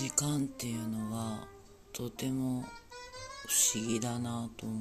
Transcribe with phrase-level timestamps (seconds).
[0.00, 1.46] 時間っていうのは
[1.92, 2.64] とても
[3.46, 4.74] 不思議だなと思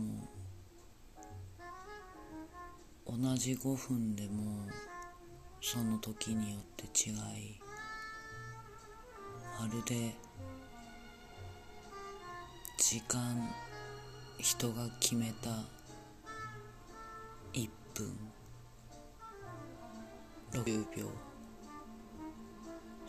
[3.06, 3.22] う。
[3.22, 4.70] 同じ5分でも
[5.60, 7.60] その時によって違い。
[9.60, 10.16] まるで
[12.78, 13.46] 時間
[14.40, 15.50] 人が決めた
[17.52, 18.18] 1分
[20.54, 21.12] 60秒。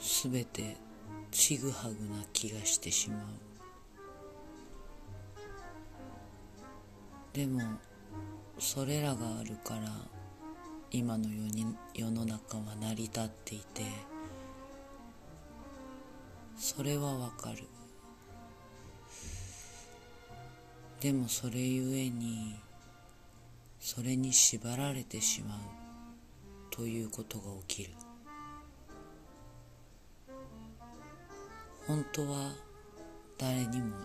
[0.00, 0.89] すべて
[1.30, 3.20] ちぐはぐな気がしてしまう。
[7.32, 7.60] でも
[8.58, 9.82] それらがあるから
[10.90, 13.84] 今の世に世の中は成り立っていて
[16.56, 17.68] それはわかる。
[21.00, 22.56] でもそれゆえに
[23.78, 25.58] それに縛られてしまう
[26.70, 27.94] ということが起きる。
[31.90, 32.52] 本当は
[33.36, 33.96] 誰にも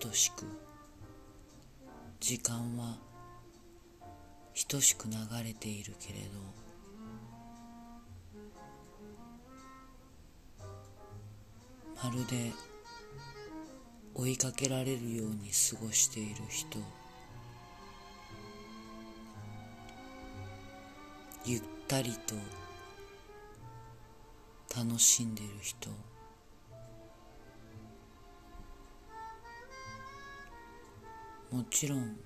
[0.00, 0.44] 等しく
[2.18, 2.98] 時間は
[4.68, 5.12] 等しく流
[5.44, 6.26] れているけれど
[12.02, 12.50] まるで
[14.16, 16.80] 追いかけられるように過ごしている人
[21.44, 22.34] ゆったりと
[24.76, 26.17] 楽しんでいる人。
[31.50, 32.16] もちろん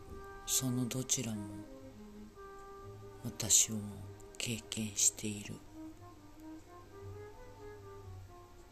[0.47, 1.39] そのどちらも
[3.25, 3.79] 私も
[4.37, 5.55] 経験している。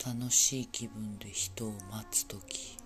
[0.05, 2.79] 楽しい気分で人を待つ時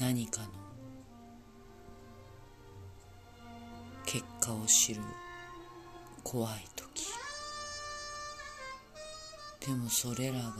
[0.00, 0.48] 何かの
[4.04, 5.00] 結果を知る
[6.24, 7.06] 怖い時。
[9.64, 10.52] でもそれらが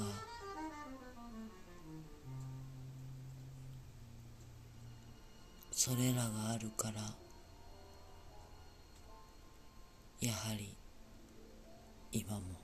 [5.76, 7.00] それらがあるから
[10.20, 10.72] やはり
[12.12, 12.63] 今も